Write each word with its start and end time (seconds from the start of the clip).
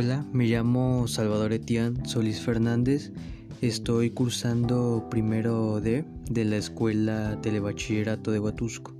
Hola, 0.00 0.24
me 0.32 0.46
llamo 0.46 1.08
Salvador 1.08 1.52
Etián 1.52 2.06
Solís 2.06 2.40
Fernández. 2.40 3.10
Estoy 3.60 4.10
cursando 4.10 5.04
primero 5.10 5.80
D 5.80 6.04
de 6.30 6.44
la 6.44 6.56
Escuela 6.56 7.36
Telebachillerato 7.42 8.30
de 8.30 8.38
Huatusco. 8.38 8.94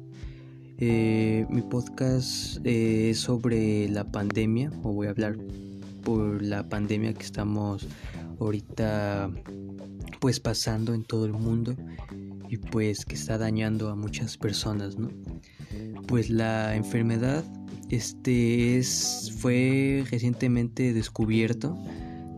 Eh, 0.79 1.47
mi 1.51 1.63
podcast 1.63 2.59
eh, 2.67 3.11
es 3.11 3.21
sobre 3.21 3.89
la 3.89 4.11
pandemia, 4.11 4.73
o 4.83 4.93
voy 4.93 5.07
a 5.07 5.11
hablar 5.11 5.37
por 6.03 6.43
la 6.43 6.69
pandemia 6.69 7.15
que 7.15 7.23
estamos 7.23 7.87
ahorita 8.41 9.31
pues 10.21 10.41
pasando 10.41 10.95
en 10.95 11.05
todo 11.05 11.27
el 11.27 11.33
mundo 11.33 11.75
y 12.49 12.57
pues 12.57 13.05
que 13.05 13.15
está 13.15 13.39
dañando 13.39 13.91
a 13.91 13.95
muchas 13.95 14.37
personas, 14.37 14.97
¿no? 14.99 15.11
Pues 16.07 16.31
la 16.31 16.75
enfermedad 16.75 17.45
este 17.91 18.79
es 18.79 19.33
fue 19.39 20.05
recientemente 20.11 20.93
descubierto. 20.93 21.77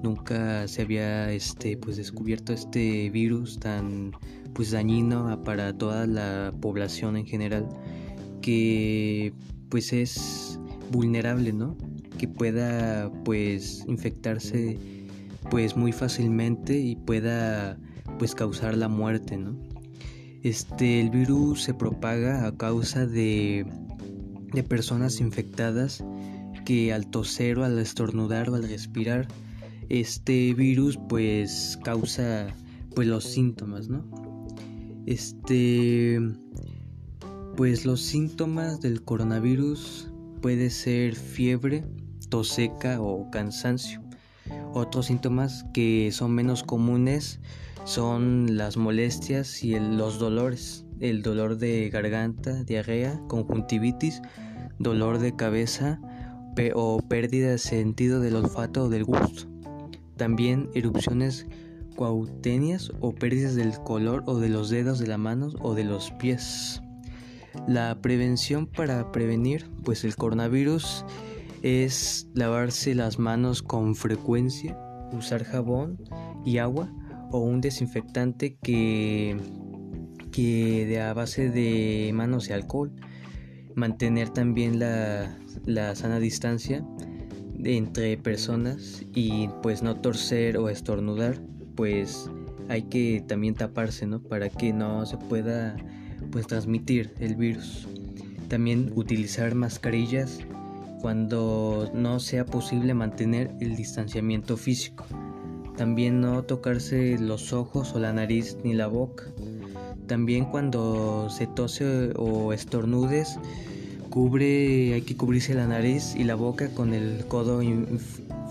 Nunca 0.02 0.66
se 0.68 0.82
había 0.82 1.32
este 1.32 1.76
pues 1.76 1.96
descubierto 1.96 2.52
este 2.52 3.10
virus 3.10 3.58
tan 3.58 4.12
pues 4.54 4.70
dañino 4.70 5.42
para 5.44 5.76
toda 5.76 6.06
la 6.06 6.52
población 6.60 7.16
en 7.16 7.26
general 7.26 7.68
que 8.42 9.32
pues 9.68 9.92
es 9.92 10.58
vulnerable, 10.90 11.52
¿no? 11.52 11.76
Que 12.18 12.26
pueda 12.26 13.10
pues 13.24 13.84
infectarse 13.86 14.78
pues 15.48 15.76
muy 15.76 15.92
fácilmente 15.92 16.78
y 16.78 16.96
pueda 16.96 17.78
pues 18.18 18.34
causar 18.34 18.76
la 18.76 18.88
muerte, 18.88 19.36
¿no? 19.36 19.58
Este 20.42 21.00
el 21.00 21.10
virus 21.10 21.62
se 21.62 21.74
propaga 21.74 22.46
a 22.46 22.56
causa 22.56 23.06
de 23.06 23.66
de 24.52 24.62
personas 24.62 25.20
infectadas 25.20 26.04
que 26.64 26.92
al 26.92 27.06
toser 27.06 27.58
o 27.58 27.64
al 27.64 27.78
estornudar 27.78 28.50
o 28.50 28.54
al 28.54 28.68
respirar 28.68 29.28
este 29.88 30.54
virus 30.54 30.98
pues 31.08 31.78
causa 31.84 32.48
pues 32.94 33.08
los 33.08 33.24
síntomas, 33.24 33.88
¿no? 33.88 34.04
Este 35.06 36.20
pues 37.56 37.84
los 37.84 38.00
síntomas 38.00 38.80
del 38.80 39.02
coronavirus 39.02 40.10
puede 40.40 40.70
ser 40.70 41.14
fiebre, 41.14 41.84
tos 42.28 42.48
seca 42.48 43.00
o 43.00 43.30
cansancio. 43.30 44.02
Otros 44.72 45.06
síntomas 45.06 45.64
que 45.72 46.10
son 46.12 46.32
menos 46.32 46.62
comunes 46.62 47.40
son 47.84 48.56
las 48.56 48.76
molestias 48.76 49.64
y 49.64 49.78
los 49.78 50.18
dolores 50.18 50.84
el 51.00 51.22
dolor 51.22 51.56
de 51.56 51.88
garganta, 51.88 52.62
diarrea, 52.64 53.20
conjuntivitis, 53.26 54.20
dolor 54.78 55.18
de 55.18 55.34
cabeza 55.34 56.00
o 56.74 57.00
pérdida 57.00 57.48
de 57.48 57.58
sentido 57.58 58.20
del 58.20 58.36
olfato 58.36 58.84
o 58.84 58.88
del 58.90 59.04
gusto. 59.04 59.48
También 60.16 60.68
erupciones 60.74 61.46
cuautenias 61.96 62.92
o 63.00 63.14
pérdidas 63.14 63.54
del 63.54 63.78
color 63.78 64.22
o 64.26 64.38
de 64.38 64.50
los 64.50 64.68
dedos 64.68 64.98
de 64.98 65.06
la 65.06 65.16
mano 65.16 65.48
o 65.60 65.74
de 65.74 65.84
los 65.84 66.10
pies. 66.12 66.82
La 67.66 68.00
prevención 68.02 68.66
para 68.66 69.10
prevenir 69.10 69.70
pues 69.84 70.04
el 70.04 70.16
coronavirus 70.16 71.06
es 71.62 72.28
lavarse 72.34 72.94
las 72.94 73.18
manos 73.18 73.62
con 73.62 73.94
frecuencia, 73.94 74.78
usar 75.12 75.44
jabón 75.44 75.98
y 76.44 76.58
agua 76.58 76.92
o 77.30 77.40
un 77.40 77.60
desinfectante 77.60 78.56
que 78.62 79.36
que 80.30 80.86
de 80.86 81.00
a 81.00 81.12
base 81.12 81.50
de 81.50 82.10
manos 82.14 82.48
y 82.48 82.52
alcohol, 82.52 82.92
mantener 83.74 84.30
también 84.30 84.78
la, 84.78 85.36
la 85.64 85.94
sana 85.94 86.18
distancia 86.18 86.84
entre 87.64 88.16
personas 88.16 89.04
y 89.14 89.48
pues 89.62 89.82
no 89.82 89.96
torcer 89.96 90.56
o 90.56 90.68
estornudar, 90.68 91.40
pues 91.74 92.30
hay 92.68 92.82
que 92.82 93.24
también 93.26 93.54
taparse, 93.54 94.06
¿no? 94.06 94.22
Para 94.22 94.48
que 94.48 94.72
no 94.72 95.04
se 95.04 95.16
pueda 95.16 95.76
pues 96.30 96.46
transmitir 96.46 97.12
el 97.18 97.34
virus. 97.36 97.88
También 98.48 98.92
utilizar 98.94 99.54
mascarillas 99.54 100.40
cuando 101.00 101.90
no 101.94 102.20
sea 102.20 102.44
posible 102.44 102.94
mantener 102.94 103.52
el 103.60 103.76
distanciamiento 103.76 104.56
físico. 104.56 105.04
También 105.76 106.20
no 106.20 106.42
tocarse 106.42 107.18
los 107.18 107.52
ojos 107.52 107.94
o 107.94 107.98
la 107.98 108.12
nariz 108.12 108.58
ni 108.62 108.74
la 108.74 108.86
boca 108.86 109.32
también 110.10 110.44
cuando 110.44 111.30
se 111.30 111.46
tose 111.46 112.10
o 112.16 112.52
estornudes, 112.52 113.38
cubre, 114.10 114.94
hay 114.94 115.02
que 115.02 115.16
cubrirse 115.16 115.54
la 115.54 115.68
nariz 115.68 116.16
y 116.16 116.24
la 116.24 116.34
boca 116.34 116.68
con 116.70 116.94
el 116.94 117.24
codo 117.28 117.60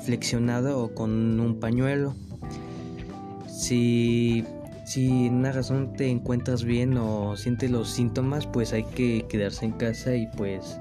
flexionado 0.02 0.82
o 0.82 0.96
con 0.96 1.38
un 1.38 1.60
pañuelo. 1.60 2.16
Si, 3.50 4.46
si 4.86 5.26
en 5.28 5.34
una 5.34 5.52
razón 5.52 5.92
te 5.98 6.08
encuentras 6.08 6.64
bien 6.64 6.98
o 6.98 7.36
sientes 7.36 7.70
los 7.70 7.90
síntomas, 7.90 8.48
pues 8.48 8.72
hay 8.72 8.86
que 8.86 9.26
quedarse 9.28 9.66
en 9.66 9.74
casa 9.74 10.16
y 10.16 10.28
pues 10.38 10.80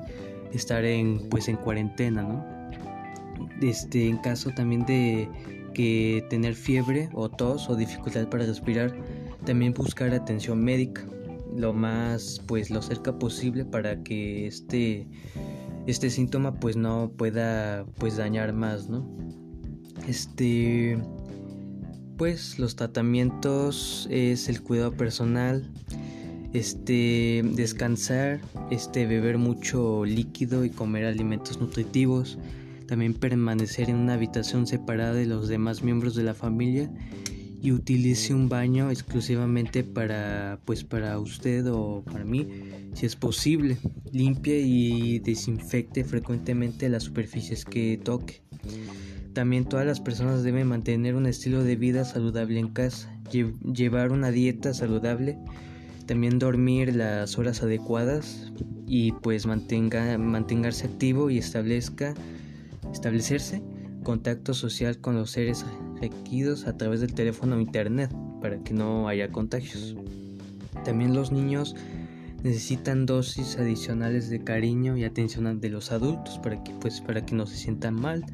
estar 0.53 0.85
en 0.85 1.29
pues 1.29 1.49
en 1.49 1.57
cuarentena, 1.57 2.23
¿no? 2.23 2.45
Este, 3.61 4.09
en 4.09 4.19
caso 4.19 4.51
también 4.51 4.85
de 4.87 5.29
que 5.75 6.25
tener 6.31 6.55
fiebre 6.55 7.09
o 7.13 7.29
tos 7.29 7.69
o 7.69 7.77
dificultad 7.77 8.29
para 8.29 8.47
respirar, 8.47 8.95
también 9.45 9.75
buscar 9.75 10.13
atención 10.13 10.63
médica 10.63 11.07
lo 11.57 11.73
más 11.73 12.41
pues 12.47 12.71
lo 12.71 12.83
cerca 12.83 13.19
posible 13.19 13.65
para 13.65 14.03
que 14.03 14.47
este 14.47 15.09
este 15.87 16.11
síntoma 16.11 16.61
pues 16.61 16.77
no 16.77 17.13
pueda 17.17 17.87
pues 17.99 18.17
dañar 18.17 18.53
más 18.53 18.89
no 18.89 19.09
este 20.07 20.99
pues 22.17 22.59
los 22.59 22.77
tratamientos 22.77 24.07
es 24.11 24.49
el 24.49 24.63
cuidado 24.63 24.93
personal 24.93 25.73
este 26.53 27.43
descansar 27.45 28.41
este 28.71 29.07
beber 29.07 29.39
mucho 29.39 30.05
líquido 30.05 30.65
y 30.65 30.71
comer 30.71 31.05
alimentos 31.05 31.61
nutritivos. 31.61 32.39
También 32.87 33.15
permanecer 33.15 33.91
en 33.91 33.97
una 33.97 34.15
habitación 34.15 34.67
separada 34.67 35.13
de 35.13 35.27
los 35.27 35.49
demás 35.49 35.83
miembros 35.83 36.15
de 36.15 36.23
la 36.23 36.35
familia 36.35 36.91
y 37.61 37.73
utilice 37.73 38.33
un 38.35 38.49
baño 38.49 38.91
exclusivamente 38.91 39.83
para 39.83 40.61
pues 40.65 40.85
para 40.85 41.19
usted 41.19 41.67
o 41.71 42.03
para 42.05 42.25
mí 42.25 42.49
si 42.95 43.07
es 43.07 43.17
posible. 43.17 43.77
Limpie 44.13 44.61
y 44.61 45.19
desinfecte 45.19 46.05
frecuentemente 46.05 46.89
las 46.89 47.03
superficies 47.03 47.65
que 47.65 48.01
toque. 48.03 48.43
También 49.35 49.67
todas 49.67 49.87
las 49.87 50.01
personas 50.01 50.43
deben 50.43 50.67
mantener 50.67 51.15
un 51.15 51.27
estilo 51.27 51.63
de 51.63 51.77
vida 51.77 52.05
saludable 52.05 52.59
en 52.59 52.69
casa 52.69 53.15
llevar 53.31 54.11
una 54.11 54.31
dieta 54.31 54.73
saludable 54.73 55.39
también 56.09 56.39
dormir 56.39 56.97
las 56.97 57.39
horas 57.39 57.63
adecuadas 57.63 58.51
y 58.87 59.13
pues 59.13 59.47
mantenga 59.47 60.17
mantenerse 60.17 60.87
activo 60.87 61.29
y 61.31 61.37
establezca 61.39 62.15
establecerse 62.91 63.63
contacto 64.03 64.55
social 64.55 64.99
con 64.99 65.17
los 65.17 65.31
seres 65.31 65.67
requeridos 66.01 66.67
a 66.67 66.79
través 66.79 67.01
del 67.01 67.13
teléfono 67.13 67.57
o 67.57 67.61
internet 67.61 68.11
para 68.41 68.59
que 68.65 68.73
no 68.73 69.07
haya 69.07 69.31
contagios. 69.31 69.97
También 70.83 71.15
los 71.15 71.31
niños 71.31 71.77
necesitan 72.43 73.05
dosis 73.05 73.59
adicionales 73.59 74.31
de 74.31 74.43
cariño 74.43 74.97
y 74.97 75.05
atención 75.05 75.61
de 75.61 75.69
los 75.69 75.93
adultos 75.93 76.39
para 76.39 76.65
que 76.65 76.73
pues 76.81 77.03
para 77.03 77.27
que 77.27 77.35
no 77.35 77.47
se 77.47 77.57
sientan 77.57 77.95
mal 77.95 78.25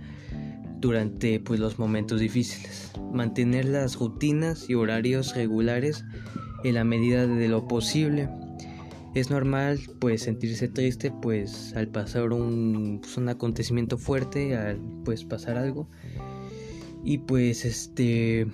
durante 0.78 1.40
pues 1.40 1.58
los 1.58 1.80
momentos 1.80 2.20
difíciles. 2.20 2.92
Mantener 3.12 3.64
las 3.64 3.96
rutinas 3.96 4.70
y 4.70 4.74
horarios 4.74 5.34
regulares 5.34 6.04
en 6.64 6.74
la 6.74 6.84
medida 6.84 7.26
de 7.26 7.48
lo 7.48 7.68
posible. 7.68 8.28
Es 9.14 9.30
normal 9.30 9.78
pues 10.00 10.22
sentirse 10.22 10.66
triste 10.66 11.12
pues 11.12 11.72
al 11.76 11.86
pasar 11.86 12.32
un, 12.32 12.98
pues, 13.00 13.16
un 13.16 13.28
acontecimiento 13.28 13.96
fuerte, 13.96 14.56
al 14.56 14.80
pues 15.04 15.24
pasar 15.24 15.56
algo. 15.56 15.88
Y 17.04 17.18
pues 17.18 17.64
este 17.64 18.46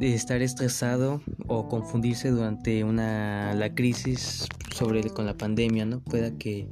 estar 0.00 0.42
estresado 0.42 1.22
o 1.46 1.66
confundirse 1.68 2.30
durante 2.30 2.84
una 2.84 3.54
la 3.54 3.74
crisis 3.74 4.46
sobre 4.74 5.08
con 5.08 5.24
la 5.24 5.34
pandemia 5.34 5.86
no 5.86 6.00
pueda 6.00 6.36
que 6.36 6.68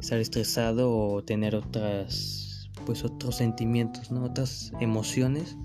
estar 0.00 0.20
estresado 0.20 0.96
o 0.96 1.24
tener 1.24 1.56
otras 1.56 2.70
pues 2.86 3.02
otros 3.04 3.36
sentimientos 3.36 4.12
no 4.12 4.22
otras 4.22 4.70
emociones 4.80 5.56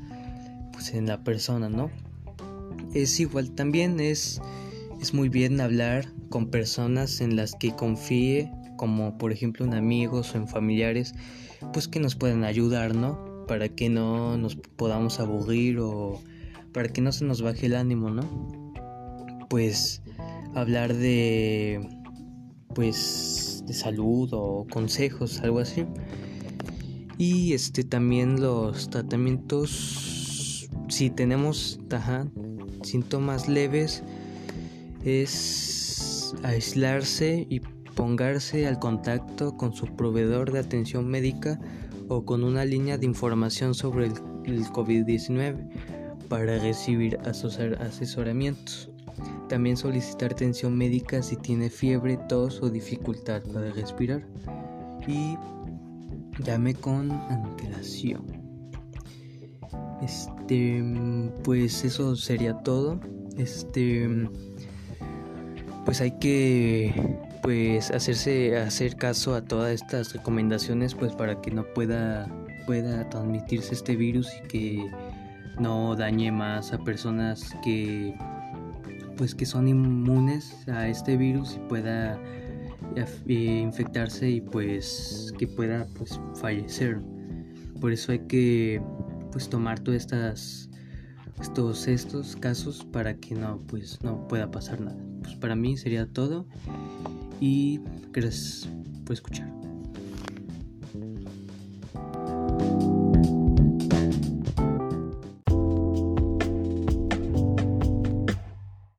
pues 0.73 0.95
en 0.95 1.05
la 1.05 1.23
persona 1.23 1.69
no 1.69 1.91
es 2.93 3.19
igual 3.19 3.51
también 3.51 3.99
es 3.99 4.41
es 5.01 5.13
muy 5.13 5.29
bien 5.29 5.59
hablar 5.61 6.07
con 6.29 6.49
personas 6.49 7.21
en 7.21 7.35
las 7.35 7.55
que 7.55 7.75
confíe 7.75 8.51
como 8.77 9.17
por 9.17 9.31
ejemplo 9.31 9.65
en 9.65 9.73
amigos 9.73 10.33
o 10.33 10.37
en 10.37 10.47
familiares 10.47 11.13
pues 11.73 11.87
que 11.87 11.99
nos 11.99 12.15
puedan 12.15 12.43
ayudar 12.43 12.95
no 12.95 13.45
para 13.47 13.69
que 13.69 13.89
no 13.89 14.37
nos 14.37 14.55
podamos 14.55 15.19
aburrir 15.19 15.79
o 15.79 16.21
para 16.75 16.89
que 16.89 17.01
no 17.01 17.11
se 17.13 17.23
nos 17.23 17.41
baje 17.41 17.67
el 17.67 17.75
ánimo, 17.75 18.09
¿no? 18.09 18.73
Pues 19.49 20.01
hablar 20.53 20.93
de 20.93 21.87
pues 22.73 23.63
de 23.65 23.73
salud 23.73 24.29
o 24.33 24.67
consejos, 24.69 25.39
algo 25.39 25.59
así. 25.59 25.85
Y 27.17 27.53
este 27.53 27.85
también 27.85 28.41
los 28.41 28.89
tratamientos, 28.89 30.69
si 30.89 31.09
tenemos 31.09 31.79
síntomas 32.85 33.47
leves, 33.47 34.03
es 35.03 36.33
aislarse 36.43 37.45
y 37.49 37.61
pongarse 37.95 38.67
al 38.67 38.79
contacto 38.79 39.55
con 39.57 39.73
su 39.73 39.85
proveedor 39.95 40.51
de 40.51 40.59
atención 40.59 41.07
médica 41.07 41.59
o 42.07 42.25
con 42.25 42.43
una 42.43 42.65
línea 42.65 42.97
de 42.97 43.05
información 43.05 43.73
sobre 43.73 44.07
el, 44.07 44.13
el 44.45 44.65
COVID-19 44.65 45.69
para 46.27 46.59
recibir 46.59 47.17
asesoramientos. 47.25 48.89
También 49.47 49.77
solicitar 49.77 50.31
atención 50.31 50.77
médica 50.77 51.21
si 51.21 51.35
tiene 51.37 51.69
fiebre, 51.69 52.17
tos 52.27 52.61
o 52.61 52.69
dificultad 52.69 53.43
para 53.53 53.71
respirar. 53.71 54.27
Y 55.07 55.37
llame 56.43 56.73
con 56.73 57.11
antelación. 57.11 58.44
Este, 60.05 60.83
pues 61.43 61.83
eso 61.83 62.15
sería 62.15 62.53
todo. 62.59 62.99
Este, 63.37 64.07
pues 65.83 65.99
hay 65.99 66.11
que 66.19 66.93
pues 67.41 67.91
hacerse 67.91 68.57
hacer 68.57 68.95
caso 68.95 69.35
a 69.35 69.41
todas 69.41 69.71
estas 69.71 70.13
recomendaciones 70.13 70.95
pues 70.95 71.13
para 71.13 71.41
que 71.41 71.51
no 71.51 71.63
pueda 71.73 72.27
pueda 72.65 73.07
transmitirse 73.09 73.75
este 73.75 73.95
virus 73.95 74.27
y 74.43 74.47
que 74.47 74.91
no 75.59 75.95
dañe 75.95 76.31
más 76.31 76.73
a 76.73 76.79
personas 76.79 77.51
que 77.63 78.15
pues 79.17 79.35
que 79.35 79.45
son 79.45 79.67
inmunes 79.67 80.67
a 80.67 80.87
este 80.87 81.17
virus 81.17 81.55
y 81.55 81.69
pueda 81.69 82.19
eh, 82.95 83.59
infectarse 83.61 84.29
y 84.29 84.41
pues 84.41 85.31
que 85.37 85.47
pueda 85.47 85.87
pues 85.97 86.19
fallecer 86.41 86.99
por 87.79 87.91
eso 87.91 88.11
hay 88.11 88.19
que 88.19 88.81
pues 89.35 89.49
tomar 89.49 89.81
todas 89.81 89.99
estas 89.99 90.69
estos 91.41 91.89
estos 91.89 92.37
casos 92.37 92.85
para 92.85 93.17
que 93.17 93.35
no 93.35 93.59
pues 93.67 94.01
no 94.01 94.29
pueda 94.29 94.49
pasar 94.49 94.79
nada. 94.79 94.97
Pues 95.23 95.35
para 95.35 95.57
mí 95.57 95.75
sería 95.75 96.07
todo 96.07 96.47
y 97.41 97.81
gracias 98.13 98.69
por 99.03 99.13
escuchar 99.13 99.64